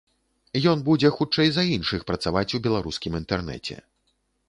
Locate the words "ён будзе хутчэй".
0.71-1.49